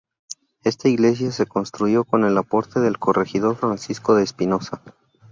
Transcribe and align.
Está 0.63 0.89
iglesia 0.89 1.31
se 1.31 1.45
construyó 1.45 2.05
con 2.05 2.25
el 2.25 2.35
aporte 2.35 2.79
del 2.79 2.97
corregidor 2.97 3.55
Francisco 3.55 4.15
de 4.15 4.23
Espinoza. 4.23 4.81